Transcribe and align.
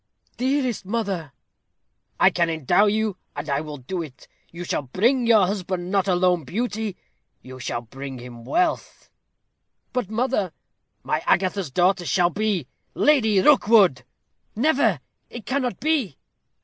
"Dearest 0.37 0.83
mother!" 0.83 1.31
"I 2.19 2.31
can 2.31 2.49
endow 2.49 2.87
you, 2.87 3.17
and 3.35 3.47
I 3.47 3.61
will 3.61 3.77
do 3.77 4.01
it. 4.01 4.27
You 4.51 4.63
shall 4.63 4.81
bring 4.81 5.27
your 5.27 5.45
husband 5.45 5.91
not 5.91 6.07
alone 6.07 6.43
beauty, 6.43 6.97
you 7.43 7.59
shall 7.59 7.81
bring 7.81 8.17
him 8.17 8.43
wealth." 8.43 9.11
"But, 9.93 10.09
mother" 10.09 10.53
"My 11.03 11.19
Agatha's 11.27 11.69
daughter 11.69 12.07
shall 12.07 12.31
be 12.31 12.65
Lady 12.95 13.39
Rookwood." 13.41 14.03
"Never! 14.55 15.01
It 15.29 15.45
cannot 15.45 15.79
be." 15.79 16.17